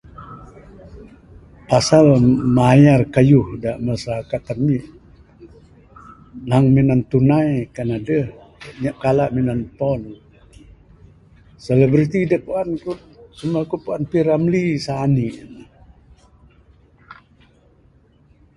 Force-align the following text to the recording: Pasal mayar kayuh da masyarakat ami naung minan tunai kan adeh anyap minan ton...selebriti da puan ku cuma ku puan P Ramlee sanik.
Pasal 1.69 2.05
mayar 2.57 3.01
kayuh 3.15 3.49
da 3.63 3.71
masyarakat 3.87 4.43
ami 4.53 4.79
naung 6.49 6.67
minan 6.75 7.01
tunai 7.09 7.51
kan 7.75 7.89
adeh 7.97 8.27
anyap 8.67 8.99
minan 9.37 9.61
ton...selebriti 9.77 12.21
da 12.29 12.37
puan 12.45 12.69
ku 12.83 12.91
cuma 13.37 13.59
ku 13.69 13.75
puan 13.85 14.01
P 14.09 14.11
Ramlee 14.27 14.81
sanik. 14.85 15.35